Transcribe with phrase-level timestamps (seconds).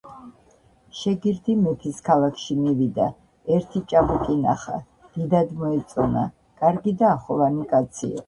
[0.99, 3.05] შეგირდი მეფის ქალაქში მივიდა.
[3.57, 4.79] ერთი ჭაბუკი ნახა,
[5.19, 6.27] დიდად მოეწონა,
[6.63, 8.19] კარგი და ახოვანი კაცი იყო